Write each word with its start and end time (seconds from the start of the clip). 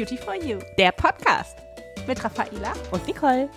Beauty 0.00 0.16
for 0.16 0.34
You, 0.34 0.58
der 0.78 0.92
Podcast 0.92 1.58
mit 2.06 2.24
Raffaela 2.24 2.72
und 2.90 3.06
Nicole. 3.06 3.50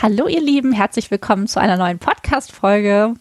Hallo 0.00 0.26
ihr 0.26 0.40
Lieben, 0.40 0.72
herzlich 0.72 1.10
willkommen 1.10 1.46
zu 1.46 1.60
einer 1.60 1.76
neuen 1.76 1.98
Podcast-Folge. 1.98 3.16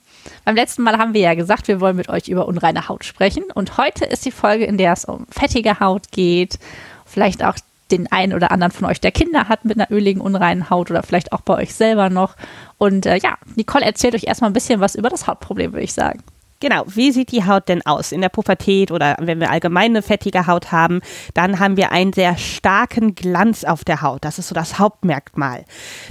Beim 0.46 0.56
letzten 0.56 0.84
Mal 0.84 0.98
haben 0.98 1.14
wir 1.14 1.20
ja 1.20 1.34
gesagt, 1.34 1.68
wir 1.68 1.82
wollen 1.82 1.98
mit 1.98 2.08
euch 2.08 2.30
über 2.30 2.48
unreine 2.48 2.88
Haut 2.88 3.04
sprechen. 3.04 3.44
Und 3.54 3.78
heute 3.78 4.06
ist 4.06 4.24
die 4.24 4.32
Folge, 4.32 4.64
in 4.64 4.78
der 4.78 4.94
es 4.94 5.04
um 5.04 5.28
fettige 5.30 5.82
Haut 5.82 6.10
geht. 6.14 6.58
Vielleicht 7.06 7.44
auch 7.44 7.58
den 7.92 8.12
einen 8.12 8.34
oder 8.34 8.52
anderen 8.52 8.72
von 8.72 8.88
euch, 8.88 9.02
der 9.02 9.12
Kinder 9.12 9.50
hat 9.50 9.66
mit 9.66 9.80
einer 9.80 9.92
öligen, 9.92 10.22
unreinen 10.22 10.70
Haut 10.70 10.92
oder 10.92 11.04
vielleicht 11.04 11.34
auch 11.34 11.42
bei 11.42 11.56
euch 11.56 11.74
selber 11.74 12.10
noch. 12.10 12.36
Und 12.78 13.06
äh, 13.06 13.18
ja, 13.18 13.38
Nicole 13.56 13.86
erzählt 13.86 14.16
euch 14.16 14.26
erstmal 14.26 14.50
ein 14.50 14.54
bisschen 14.54 14.80
was 14.80 14.96
über 14.96 15.10
das 15.10 15.28
Hautproblem, 15.28 15.74
würde 15.74 15.84
ich 15.84 15.94
sagen. 15.94 16.24
Genau, 16.62 16.84
wie 16.88 17.14
sieht 17.14 17.32
die 17.32 17.46
Haut 17.46 17.70
denn 17.70 17.86
aus 17.86 18.12
in 18.12 18.20
der 18.20 18.28
Pubertät 18.28 18.92
oder 18.92 19.16
wenn 19.22 19.40
wir 19.40 19.50
allgemein 19.50 19.92
eine 19.92 20.02
fettige 20.02 20.46
Haut 20.46 20.74
haben, 20.74 21.00
dann 21.34 21.58
haben 21.60 21.78
wir 21.78 21.94
einen 21.94 22.12
sehr 22.12 22.36
starken 22.36 23.16
Glanz 23.16 23.64
auf 23.64 23.86
der 23.86 24.02
Haut. 24.02 24.26
Das 24.26 24.40
ist 24.40 24.50
so 24.50 24.56
das 24.56 24.78
Hauptmerkmal. 24.78 25.64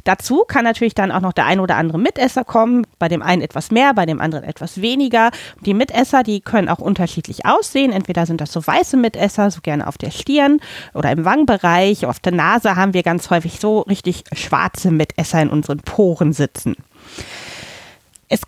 Dazu 0.04 0.44
kann 0.48 0.64
natürlich 0.64 0.94
dann 0.94 1.12
auch 1.12 1.20
noch 1.20 1.34
der 1.34 1.44
ein 1.44 1.60
oder 1.60 1.76
andere 1.76 1.98
Mitesser 1.98 2.44
kommen, 2.44 2.86
bei 2.98 3.08
dem 3.08 3.20
einen 3.20 3.42
etwas 3.42 3.70
mehr, 3.70 3.92
bei 3.92 4.06
dem 4.06 4.22
anderen 4.22 4.42
etwas 4.42 4.80
weniger. 4.80 5.32
Die 5.66 5.74
Mitesser, 5.74 6.22
die 6.22 6.40
können 6.40 6.70
auch 6.70 6.78
unterschiedlich 6.78 7.44
aussehen. 7.44 7.92
Entweder 7.92 8.24
sind 8.24 8.40
das 8.40 8.50
so 8.50 8.66
weiße 8.66 8.96
Mitesser, 8.96 9.50
so 9.50 9.60
gerne 9.60 9.86
auf 9.86 9.98
der 9.98 10.10
Stirn 10.10 10.60
oder 10.94 11.12
im 11.12 11.27
Wangenbereich. 11.27 12.06
Auf 12.06 12.20
der 12.20 12.33
Nase 12.33 12.74
haben 12.74 12.94
wir 12.94 13.02
ganz 13.02 13.28
häufig 13.28 13.60
so 13.60 13.80
richtig 13.80 14.24
schwarze 14.33 14.90
Mitesser 14.90 15.42
in 15.42 15.50
unseren 15.50 15.80
Poren 15.80 16.33
sitzen. 16.33 16.74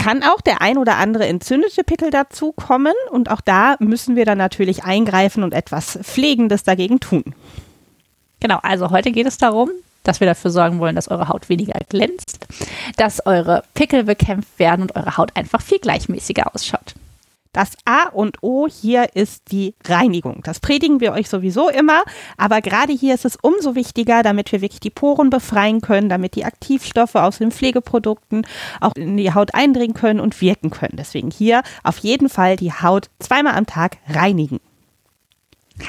Kann 0.00 0.22
auch 0.22 0.40
der 0.40 0.62
ein 0.62 0.78
oder 0.78 0.96
andere 0.96 1.26
entzündete 1.26 1.84
Pickel 1.84 2.08
dazu 2.08 2.52
kommen 2.52 2.94
und 3.10 3.30
auch 3.30 3.42
da 3.42 3.76
müssen 3.80 4.16
wir 4.16 4.24
dann 4.24 4.38
natürlich 4.38 4.82
eingreifen 4.82 5.42
und 5.42 5.52
etwas 5.52 5.98
Pflegendes 6.02 6.62
dagegen 6.62 7.00
tun. 7.00 7.34
Genau, 8.40 8.58
also 8.62 8.88
heute 8.88 9.12
geht 9.12 9.26
es 9.26 9.36
darum, 9.36 9.68
dass 10.02 10.20
wir 10.20 10.26
dafür 10.26 10.50
sorgen 10.50 10.78
wollen, 10.78 10.96
dass 10.96 11.08
eure 11.08 11.28
Haut 11.28 11.50
weniger 11.50 11.78
glänzt, 11.90 12.46
dass 12.96 13.26
eure 13.26 13.62
Pickel 13.74 14.04
bekämpft 14.04 14.58
werden 14.58 14.80
und 14.80 14.96
eure 14.96 15.18
Haut 15.18 15.36
einfach 15.36 15.60
viel 15.60 15.78
gleichmäßiger 15.78 16.54
ausschaut. 16.54 16.94
Das 17.52 17.72
A 17.84 18.08
und 18.10 18.42
O 18.42 18.68
hier 18.68 19.16
ist 19.16 19.50
die 19.50 19.74
Reinigung. 19.84 20.42
Das 20.44 20.60
predigen 20.60 21.00
wir 21.00 21.12
euch 21.12 21.28
sowieso 21.28 21.68
immer, 21.68 22.04
aber 22.36 22.60
gerade 22.60 22.92
hier 22.92 23.12
ist 23.12 23.24
es 23.24 23.36
umso 23.42 23.74
wichtiger, 23.74 24.22
damit 24.22 24.52
wir 24.52 24.60
wirklich 24.60 24.78
die 24.78 24.90
Poren 24.90 25.30
befreien 25.30 25.80
können, 25.80 26.08
damit 26.08 26.36
die 26.36 26.44
Aktivstoffe 26.44 27.16
aus 27.16 27.38
den 27.38 27.50
Pflegeprodukten 27.50 28.46
auch 28.80 28.94
in 28.94 29.16
die 29.16 29.34
Haut 29.34 29.54
eindringen 29.54 29.94
können 29.94 30.20
und 30.20 30.40
wirken 30.40 30.70
können. 30.70 30.96
Deswegen 30.96 31.32
hier 31.32 31.62
auf 31.82 31.98
jeden 31.98 32.28
Fall 32.28 32.56
die 32.56 32.72
Haut 32.72 33.10
zweimal 33.18 33.56
am 33.56 33.66
Tag 33.66 33.98
reinigen. 34.08 34.60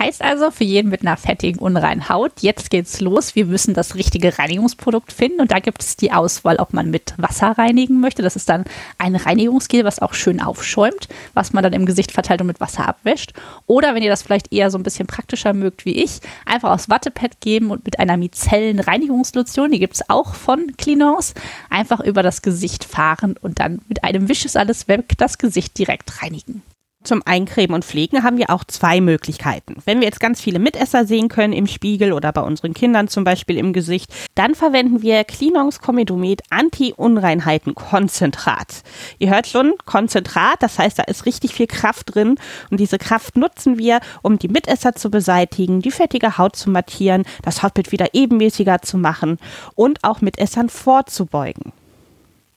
Heißt 0.01 0.23
also 0.23 0.49
für 0.49 0.63
jeden 0.63 0.89
mit 0.89 1.01
einer 1.01 1.15
fettigen, 1.15 1.59
unreinen 1.59 2.09
Haut, 2.09 2.31
jetzt 2.39 2.71
geht's 2.71 3.01
los. 3.01 3.35
Wir 3.35 3.45
müssen 3.45 3.75
das 3.75 3.93
richtige 3.93 4.39
Reinigungsprodukt 4.39 5.13
finden 5.13 5.41
und 5.41 5.51
da 5.51 5.59
gibt 5.59 5.83
es 5.83 5.95
die 5.95 6.11
Auswahl, 6.11 6.55
ob 6.55 6.73
man 6.73 6.89
mit 6.89 7.13
Wasser 7.17 7.55
reinigen 7.55 7.99
möchte. 7.99 8.23
Das 8.23 8.35
ist 8.35 8.49
dann 8.49 8.65
ein 8.97 9.15
Reinigungsgel, 9.15 9.85
was 9.85 10.01
auch 10.01 10.15
schön 10.15 10.41
aufschäumt, 10.41 11.07
was 11.35 11.53
man 11.53 11.61
dann 11.61 11.73
im 11.73 11.85
Gesicht 11.85 12.11
verteilt 12.13 12.41
und 12.41 12.47
mit 12.47 12.59
Wasser 12.59 12.87
abwäscht. 12.87 13.33
Oder 13.67 13.93
wenn 13.93 14.01
ihr 14.01 14.09
das 14.09 14.23
vielleicht 14.23 14.51
eher 14.51 14.71
so 14.71 14.79
ein 14.79 14.83
bisschen 14.83 15.05
praktischer 15.05 15.53
mögt 15.53 15.85
wie 15.85 16.03
ich, 16.03 16.19
einfach 16.47 16.71
aus 16.71 16.89
Wattepad 16.89 17.39
geben 17.39 17.69
und 17.69 17.85
mit 17.85 17.99
einer 17.99 18.17
micellen 18.17 18.79
Reinigungslotion, 18.79 19.69
die 19.69 19.77
gibt 19.77 19.93
es 19.93 20.09
auch 20.09 20.33
von 20.33 20.75
Cleanance, 20.77 21.35
einfach 21.69 21.99
über 21.99 22.23
das 22.23 22.41
Gesicht 22.41 22.85
fahren 22.85 23.35
und 23.39 23.59
dann 23.59 23.81
mit 23.87 24.03
einem 24.03 24.29
Wisch 24.29 24.45
ist 24.45 24.57
alles 24.57 24.87
weg, 24.87 25.13
das 25.19 25.37
Gesicht 25.37 25.77
direkt 25.77 26.23
reinigen. 26.23 26.63
Zum 27.03 27.23
Eincremen 27.25 27.73
und 27.73 27.83
Pflegen 27.83 28.23
haben 28.23 28.37
wir 28.37 28.51
auch 28.51 28.63
zwei 28.63 29.01
Möglichkeiten. 29.01 29.77
Wenn 29.85 30.01
wir 30.01 30.05
jetzt 30.05 30.19
ganz 30.19 30.39
viele 30.39 30.59
Mitesser 30.59 31.03
sehen 31.05 31.29
können 31.29 31.51
im 31.51 31.65
Spiegel 31.65 32.13
oder 32.13 32.31
bei 32.31 32.41
unseren 32.41 32.75
Kindern 32.75 33.07
zum 33.07 33.23
Beispiel 33.23 33.57
im 33.57 33.73
Gesicht, 33.73 34.13
dann 34.35 34.53
verwenden 34.53 35.01
wir 35.01 35.23
Clinons 35.23 35.79
Comedomet 35.79 36.43
Anti-Unreinheiten-Konzentrat. 36.51 38.83
Ihr 39.17 39.31
hört 39.31 39.47
schon, 39.47 39.73
Konzentrat, 39.85 40.61
das 40.61 40.77
heißt, 40.77 40.99
da 40.99 41.03
ist 41.03 41.25
richtig 41.25 41.55
viel 41.55 41.65
Kraft 41.65 42.13
drin 42.13 42.35
und 42.69 42.79
diese 42.79 42.99
Kraft 42.99 43.35
nutzen 43.35 43.79
wir, 43.79 43.99
um 44.21 44.37
die 44.37 44.49
Mitesser 44.49 44.93
zu 44.93 45.09
beseitigen, 45.09 45.81
die 45.81 45.89
fettige 45.89 46.37
Haut 46.37 46.55
zu 46.55 46.69
mattieren, 46.69 47.23
das 47.41 47.63
Hautbild 47.63 47.91
wieder 47.91 48.13
ebenmäßiger 48.13 48.83
zu 48.83 48.99
machen 48.99 49.39
und 49.73 50.03
auch 50.03 50.21
Mitessern 50.21 50.69
vorzubeugen. 50.69 51.73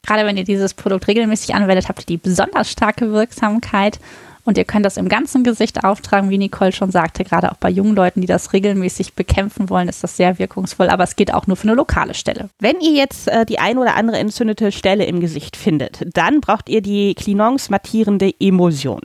Gerade 0.07 0.27
wenn 0.27 0.37
ihr 0.37 0.45
dieses 0.45 0.75
Produkt 0.75 1.09
regelmäßig 1.09 1.55
anwendet, 1.55 1.89
habt 1.89 2.01
ihr 2.01 2.07
die 2.07 2.19
besonders 2.19 2.71
starke 2.71 3.11
Wirksamkeit 3.11 3.99
und 4.45 4.59
ihr 4.59 4.65
könnt 4.65 4.85
das 4.85 4.97
im 4.97 5.09
ganzen 5.09 5.43
Gesicht 5.43 5.85
auftragen, 5.85 6.31
wie 6.31 6.39
Nicole 6.39 6.73
schon 6.73 6.91
sagte. 6.91 7.25
Gerade 7.25 7.51
auch 7.51 7.57
bei 7.57 7.71
jungen 7.71 7.97
Leuten, 7.97 8.21
die 8.21 8.27
das 8.27 8.53
regelmäßig 8.53 9.15
bekämpfen 9.15 9.71
wollen, 9.71 9.89
ist 9.89 10.05
das 10.05 10.17
sehr 10.17 10.39
wirkungsvoll. 10.39 10.91
Aber 10.91 11.05
es 11.05 11.17
geht 11.17 11.33
auch 11.33 11.47
nur 11.47 11.57
für 11.57 11.69
eine 11.69 11.75
lokale 11.75 12.15
Stelle. 12.15 12.51
Wenn 12.61 12.81
ihr 12.81 12.93
jetzt 12.93 13.29
äh, 13.29 13.47
die 13.47 13.59
ein 13.59 13.79
oder 13.79 13.97
andere 13.97 14.19
entzündete 14.19 14.71
Stelle 14.71 15.05
im 15.07 15.21
Gesicht 15.21 15.57
findet, 15.57 16.05
dann 16.15 16.41
braucht 16.41 16.69
ihr 16.69 16.83
die 16.83 17.15
Clinons 17.15 17.71
mattierende 17.71 18.33
Emulsion. 18.39 19.01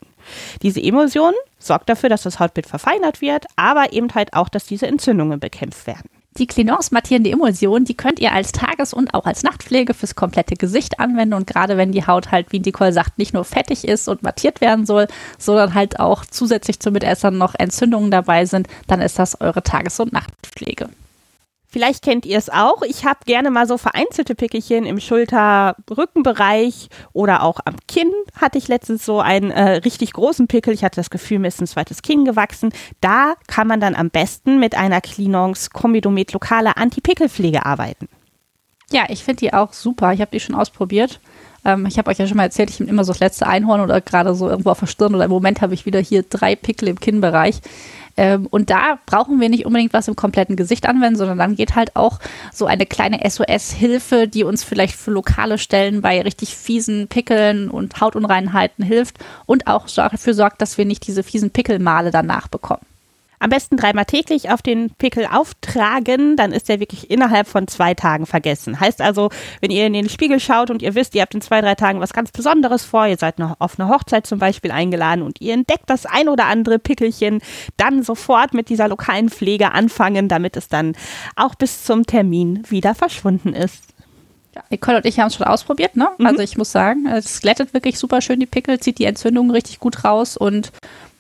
Diese 0.62 0.82
Emulsion 0.82 1.34
sorgt 1.58 1.90
dafür, 1.90 2.10
dass 2.10 2.24
das 2.24 2.40
Hautbild 2.40 2.68
verfeinert 2.68 3.22
wird, 3.22 3.46
aber 3.56 3.94
eben 3.94 4.14
halt 4.14 4.34
auch, 4.34 4.50
dass 4.50 4.66
diese 4.66 4.88
Entzündungen 4.88 5.40
bekämpft 5.40 5.88
werden. 5.88 6.10
Die 6.40 6.48
Clinons 6.48 6.92
mattierende 6.92 7.32
Emulsion, 7.32 7.84
die 7.84 7.98
könnt 7.98 8.22
ihr 8.22 8.32
als 8.32 8.54
Tages- 8.54 8.94
und 8.94 9.14
auch 9.14 9.26
als 9.26 9.44
Nachtpflege 9.44 9.94
fürs 9.94 10.16
komplette 10.16 10.56
Gesicht 10.56 10.98
anwenden. 10.98 11.34
Und 11.34 11.48
gerade 11.48 11.76
wenn 11.76 11.92
die 11.92 12.08
Haut 12.08 12.32
halt, 12.32 12.54
wie 12.54 12.60
Nicole 12.60 12.94
sagt, 12.94 13.18
nicht 13.18 13.34
nur 13.34 13.44
fettig 13.44 13.86
ist 13.86 14.08
und 14.08 14.24
mattiert 14.24 14.62
werden 14.62 14.86
soll, 14.86 15.08
sondern 15.38 15.74
halt 15.74 16.00
auch 16.00 16.24
zusätzlich 16.24 16.80
zum 16.80 16.94
Mitessern 16.94 17.38
noch 17.38 17.56
Entzündungen 17.56 18.10
dabei 18.10 18.46
sind, 18.46 18.68
dann 18.88 19.02
ist 19.02 19.20
das 19.20 19.42
eure 19.42 19.64
Tages- 19.64 20.00
und 20.00 20.14
Nachtpflege. 20.14 20.88
Vielleicht 21.72 22.04
kennt 22.04 22.26
ihr 22.26 22.40
es 22.40 22.50
auch. 22.50 22.82
Ich 22.82 23.06
habe 23.06 23.20
gerne 23.26 23.52
mal 23.52 23.68
so 23.68 23.78
vereinzelte 23.78 24.34
Pickelchen 24.34 24.88
im 24.88 25.00
Schulter-Rückenbereich 25.00 26.90
oder 27.14 27.44
auch 27.44 27.60
am 27.64 27.76
Kinn 27.88 28.12
hatte 28.42 28.58
ich 28.58 28.68
letztens 28.68 29.06
so 29.06 29.20
einen 29.20 29.52
äh, 29.52 29.74
richtig 29.74 30.14
großen 30.14 30.48
Pickel. 30.48 30.74
Ich 30.74 30.84
hatte 30.84 30.96
das 30.96 31.12
Gefühl, 31.12 31.38
mir 31.38 31.50
ist 31.50 31.62
ein 31.62 31.68
zweites 31.68 32.02
Kinn 32.02 32.26
gewachsen. 32.26 32.74
Da 33.02 33.36
kann 33.46 33.68
man 33.68 33.80
dann 33.80 33.94
am 33.94 34.10
besten 34.10 34.60
mit 34.60 34.74
einer 34.74 35.00
Clinons 35.00 35.70
Comidomet 35.70 36.34
lokale 36.34 36.76
Anti-Pickelpflege 36.76 37.64
arbeiten. 37.64 38.10
Ja, 38.92 39.04
ich 39.08 39.24
finde 39.24 39.42
die 39.42 39.54
auch 39.54 39.72
super. 39.72 40.12
Ich 40.14 40.22
habe 40.22 40.32
die 40.32 40.40
schon 40.40 40.56
ausprobiert. 40.56 41.20
Ähm, 41.66 41.86
ich 41.86 42.00
habe 42.00 42.10
euch 42.10 42.18
ja 42.18 42.26
schon 42.26 42.38
mal 42.38 42.44
erzählt, 42.44 42.72
ich 42.72 42.80
bin 42.80 42.88
immer 42.88 43.04
so 43.04 43.12
das 43.12 43.20
letzte 43.20 43.46
Einhorn 43.46 43.82
oder 43.82 44.02
gerade 44.02 44.34
so 44.34 44.50
irgendwo 44.50 44.72
auf 44.72 44.80
der 44.80 44.88
Stirn 44.88 45.14
oder 45.14 45.26
im 45.26 45.32
Moment 45.32 45.62
habe 45.62 45.76
ich 45.76 45.86
wieder 45.86 46.00
hier 46.00 46.24
drei 46.24 46.56
Pickel 46.56 46.88
im 46.88 47.00
Kinnbereich. 47.00 47.62
Ähm, 48.20 48.48
und 48.48 48.70
da 48.70 49.00
brauchen 49.06 49.40
wir 49.40 49.48
nicht 49.48 49.66
unbedingt 49.66 49.94
was 49.94 50.10
im 50.10 50.18
kompletten 50.18 50.58
Gesicht 50.58 50.90
anwenden, 50.90 51.16
sondern 51.16 51.38
dann 51.38 51.56
geht 51.56 51.76
halt 51.76 51.96
auch 51.96 52.20
so 52.52 52.66
eine 52.66 52.86
kleine 52.86 53.22
SOS-Hilfe, 53.24 54.28
die 54.28 54.44
uns 54.44 54.66
vielleicht 54.66 54.98
für 54.98 55.12
lokale 55.12 55.58
Stellen 55.58 56.02
bei 56.02 56.22
richtig 56.22 56.54
fiesen 56.58 57.08
Pickeln 57.08 57.70
und 57.70 58.02
Hautunreinheiten 58.02 58.84
hilft 58.84 59.20
und 59.46 59.68
auch 59.68 59.88
dafür 59.88 60.34
sorgt, 60.34 60.62
dass 60.62 60.78
wir 60.78 60.84
nicht 60.84 61.08
diese 61.08 61.24
fiesen 61.24 61.52
Pickelmale 61.52 62.12
danach 62.12 62.50
bekommen. 62.50 62.89
Am 63.40 63.50
besten 63.50 63.78
dreimal 63.78 64.06
täglich 64.06 64.52
auf 64.52 64.62
den 64.62 64.92
Pickel 64.98 65.26
auftragen, 65.26 66.36
dann 66.36 66.52
ist 66.52 66.70
er 66.70 66.82
wirklich 66.82 67.10
innerhalb 67.10 67.48
von 67.48 67.68
zwei 67.68 67.94
Tagen 67.94 68.26
vergessen. 68.26 68.80
Heißt 68.80 69.02
also, 69.02 69.30
wenn 69.62 69.72
ihr 69.72 69.88
in 69.88 69.94
den 69.94 70.10
Spiegel 70.10 70.42
schaut 70.42 70.70
und 70.70 70.82
ihr 70.82 70.94
wisst, 70.94 71.16
ihr 71.16 71.22
habt 71.22 71.34
in 71.34 71.42
zwei, 71.42 71.62
drei 71.62 71.76
Tagen 71.76 72.02
was 72.02 72.12
ganz 72.12 72.32
Besonderes 72.32 72.84
vor, 72.84 73.08
ihr 73.08 73.18
seid 73.18 73.40
noch 73.40 73.56
auf 73.60 73.80
eine 73.80 73.90
Hochzeit 73.90 74.28
zum 74.28 74.40
Beispiel 74.40 74.72
eingeladen 74.72 75.22
und 75.22 75.40
ihr 75.40 75.54
entdeckt 75.54 75.90
das 75.90 76.06
ein 76.06 76.28
oder 76.28 76.48
andere 76.48 76.80
Pickelchen, 76.80 77.42
dann 77.78 78.04
sofort 78.04 78.54
mit 78.54 78.68
dieser 78.68 78.90
lokalen 78.90 79.30
Pflege 79.30 79.72
anfangen, 79.72 80.28
damit 80.28 80.58
es 80.58 80.68
dann 80.68 80.94
auch 81.38 81.56
bis 81.56 81.86
zum 81.86 82.06
Termin 82.06 82.64
wieder 82.70 82.94
verschwunden 82.94 83.54
ist. 83.54 83.94
Nicole 84.70 84.98
und 84.98 85.06
ich 85.06 85.20
haben 85.20 85.28
es 85.28 85.36
schon 85.36 85.48
ausprobiert, 85.48 85.96
ne? 85.96 86.10
Mhm. 86.18 86.26
Also 86.26 86.42
ich 86.42 86.58
muss 86.58 86.72
sagen, 86.72 87.08
es 87.08 87.42
glättet 87.42 87.74
wirklich 87.74 87.98
super 88.00 88.22
schön 88.22 88.40
die 88.40 88.46
Pickel, 88.46 88.80
zieht 88.80 89.00
die 89.00 89.06
Entzündung 89.06 89.52
richtig 89.52 89.80
gut 89.80 90.04
raus 90.04 90.38
und 90.38 90.72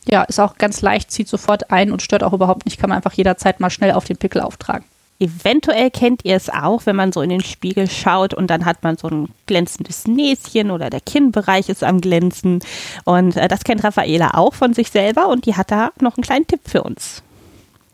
ja, 0.07 0.23
ist 0.23 0.39
auch 0.39 0.57
ganz 0.57 0.81
leicht, 0.81 1.11
zieht 1.11 1.27
sofort 1.27 1.71
ein 1.71 1.91
und 1.91 2.01
stört 2.01 2.23
auch 2.23 2.33
überhaupt 2.33 2.65
nicht. 2.65 2.79
Kann 2.79 2.89
man 2.89 2.97
einfach 2.97 3.13
jederzeit 3.13 3.59
mal 3.59 3.69
schnell 3.69 3.91
auf 3.91 4.05
den 4.05 4.17
Pickel 4.17 4.41
auftragen. 4.41 4.85
Eventuell 5.21 5.91
kennt 5.91 6.23
ihr 6.23 6.37
es 6.37 6.49
auch, 6.49 6.85
wenn 6.85 6.95
man 6.95 7.11
so 7.11 7.21
in 7.21 7.29
den 7.29 7.43
Spiegel 7.43 7.89
schaut 7.89 8.33
und 8.33 8.47
dann 8.47 8.63
hat 8.63 8.83
man 8.83 8.95
so 8.95 9.09
ein 9.09 9.27
glänzendes 9.47 10.07
Näschen 10.07 10.71
oder 10.71 10.89
der 10.89 11.01
Kinnbereich 11.01 11.67
ist 11.67 11.83
am 11.83 11.99
Glänzen. 11.99 12.59
Und 13.03 13.35
äh, 13.35 13.49
das 13.49 13.65
kennt 13.65 13.83
Raffaela 13.83 14.31
auch 14.35 14.53
von 14.53 14.73
sich 14.73 14.91
selber 14.91 15.27
und 15.27 15.45
die 15.45 15.55
hat 15.55 15.71
da 15.71 15.91
noch 15.99 16.15
einen 16.15 16.23
kleinen 16.23 16.47
Tipp 16.47 16.61
für 16.63 16.83
uns. 16.83 17.21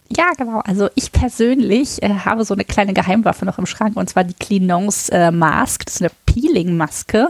Ja, 0.09 0.31
genau. 0.37 0.59
Also 0.59 0.89
ich 0.95 1.11
persönlich 1.11 2.01
äh, 2.03 2.09
habe 2.09 2.45
so 2.45 2.53
eine 2.53 2.63
kleine 2.63 2.93
Geheimwaffe 2.93 3.45
noch 3.45 3.57
im 3.57 3.65
Schrank 3.65 3.97
und 3.97 4.09
zwar 4.09 4.23
die 4.23 4.35
Clinons 4.35 5.09
äh, 5.09 5.31
Mask. 5.31 5.85
Das 5.85 5.95
ist 5.95 6.01
eine 6.01 6.11
Peeling-Maske 6.25 7.29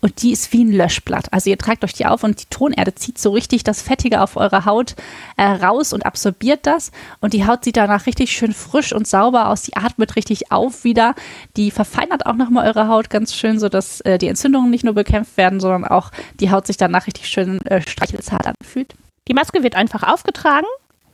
und 0.00 0.22
die 0.22 0.32
ist 0.32 0.52
wie 0.52 0.64
ein 0.64 0.72
Löschblatt. 0.72 1.32
Also 1.32 1.48
ihr 1.48 1.56
tragt 1.56 1.84
euch 1.84 1.94
die 1.94 2.04
auf 2.04 2.22
und 2.22 2.42
die 2.42 2.46
Tonerde 2.46 2.94
zieht 2.94 3.18
so 3.18 3.30
richtig 3.30 3.64
das 3.64 3.80
Fettige 3.80 4.20
auf 4.20 4.36
eure 4.36 4.66
Haut 4.66 4.94
äh, 5.38 5.44
raus 5.44 5.94
und 5.94 6.04
absorbiert 6.04 6.66
das 6.66 6.90
und 7.20 7.32
die 7.32 7.46
Haut 7.46 7.64
sieht 7.64 7.78
danach 7.78 8.04
richtig 8.04 8.32
schön 8.32 8.52
frisch 8.52 8.92
und 8.92 9.06
sauber 9.06 9.48
aus. 9.48 9.62
Die 9.62 9.76
atmet 9.76 10.14
richtig 10.14 10.52
auf 10.52 10.84
wieder. 10.84 11.14
Die 11.56 11.70
verfeinert 11.70 12.26
auch 12.26 12.34
nochmal 12.34 12.66
eure 12.66 12.88
Haut 12.88 13.08
ganz 13.08 13.34
schön, 13.34 13.58
sodass 13.58 14.02
äh, 14.02 14.18
die 14.18 14.28
Entzündungen 14.28 14.70
nicht 14.70 14.84
nur 14.84 14.94
bekämpft 14.94 15.38
werden, 15.38 15.60
sondern 15.60 15.86
auch 15.86 16.10
die 16.40 16.50
Haut 16.50 16.66
sich 16.66 16.76
danach 16.76 17.06
richtig 17.06 17.28
schön 17.28 17.64
äh, 17.66 17.80
streichelsart 17.80 18.46
anfühlt. 18.46 18.94
Die 19.28 19.34
Maske 19.34 19.62
wird 19.62 19.76
einfach 19.76 20.02
aufgetragen, 20.02 20.66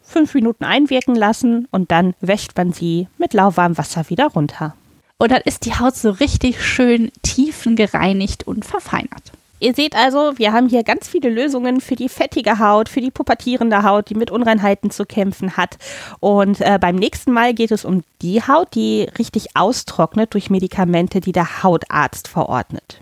fünf 0.09 0.35
Minuten 0.35 0.65
einwirken 0.65 1.15
lassen 1.15 1.69
und 1.71 1.91
dann 1.91 2.15
wäscht 2.21 2.57
man 2.57 2.73
sie 2.73 3.09
mit 3.19 3.35
lauwarmem 3.35 3.79
Wasser 3.79 4.09
wieder 4.09 4.27
runter. 4.27 4.75
Und 5.19 5.33
dann 5.33 5.43
ist 5.45 5.67
die 5.67 5.75
Haut 5.75 5.97
so 5.97 6.11
richtig 6.11 6.65
schön 6.65 7.11
tiefengereinigt 7.23 8.47
und 8.47 8.65
verfeinert. 8.65 9.33
Ihr 9.61 9.75
seht 9.75 9.97
also, 9.97 10.39
wir 10.39 10.53
haben 10.53 10.69
hier 10.69 10.85
ganz 10.85 11.09
viele 11.09 11.29
Lösungen 11.29 11.81
für 11.81 11.97
die 11.97 12.09
fettige 12.09 12.61
Haut, 12.61 12.89
für 12.89 13.01
die 13.01 13.11
pubertierende 13.11 13.83
Haut, 13.83 14.09
die 14.09 14.15
mit 14.15 14.31
Unreinheiten 14.31 14.93
zu 14.93 15.05
kämpfen 15.05 15.57
hat. 15.57 15.79
Und 16.21 16.61
äh, 16.61 16.79
beim 16.81 16.95
nächsten 16.95 17.33
Mal 17.33 17.55
geht 17.55 17.73
es 17.73 17.85
um 17.85 18.05
die 18.23 18.41
Haut, 18.43 18.75
die 18.77 19.09
richtig 19.19 19.57
austrocknet 19.57 20.33
durch 20.35 20.49
Medikamente, 20.49 21.21
die 21.21 21.33
der 21.33 21.65
Hautarzt 21.65 22.29
verordnet. 22.29 23.01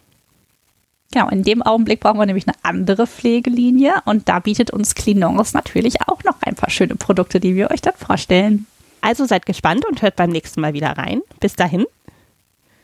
Genau, 1.12 1.28
in 1.28 1.42
dem 1.42 1.62
Augenblick 1.62 2.00
brauchen 2.00 2.18
wir 2.18 2.26
nämlich 2.26 2.46
eine 2.48 2.56
andere 2.62 3.06
Pflegelinie 3.06 4.02
und 4.04 4.28
da 4.28 4.40
bietet 4.40 4.70
uns 4.70 4.94
Clinons 4.94 5.54
natürlich 5.54 6.02
auch 6.06 6.22
noch 6.24 6.36
ein 6.42 6.54
paar 6.54 6.70
schöne 6.70 6.96
Produkte, 6.96 7.40
die 7.40 7.54
wir 7.54 7.70
euch 7.70 7.80
dann 7.80 7.94
vorstellen. 7.94 8.66
Also 9.00 9.24
seid 9.24 9.46
gespannt 9.46 9.86
und 9.86 10.02
hört 10.02 10.16
beim 10.16 10.30
nächsten 10.30 10.60
Mal 10.60 10.72
wieder 10.72 10.98
rein. 10.98 11.22
Bis 11.40 11.54
dahin. 11.54 11.86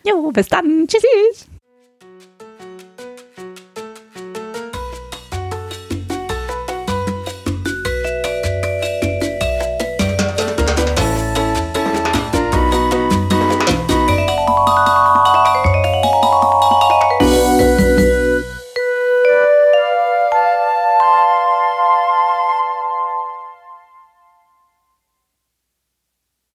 Jo, 0.07 0.31
bis 0.31 0.49
dann. 0.49 0.87
Tschüss. 0.87 1.49